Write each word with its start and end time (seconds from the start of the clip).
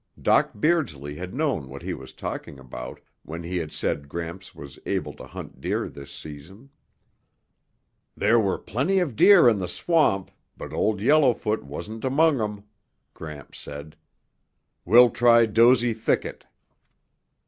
Doc 0.19 0.53
Beardsley 0.59 1.13
had 1.17 1.31
known 1.35 1.69
what 1.69 1.83
he 1.83 1.93
was 1.93 2.11
talking 2.11 2.57
about 2.57 2.99
when 3.21 3.43
he 3.43 3.57
had 3.57 3.71
said 3.71 4.09
Gramps 4.09 4.55
was 4.55 4.79
able 4.87 5.13
to 5.13 5.27
hunt 5.27 5.61
deer 5.61 5.87
this 5.87 6.11
season. 6.11 6.71
"There 8.17 8.39
were 8.39 8.57
plenty 8.57 8.97
of 8.97 9.15
deer 9.15 9.47
in 9.47 9.59
the 9.59 9.67
swamp, 9.67 10.31
but 10.57 10.73
Old 10.73 11.01
Yellowfoot 11.01 11.61
wasn't 11.61 12.03
among 12.03 12.41
'em," 12.41 12.63
Gramps 13.13 13.59
said. 13.59 13.95
"We'll 14.85 15.11
try 15.11 15.45
Dozey 15.45 15.93
Thicket." 15.93 16.45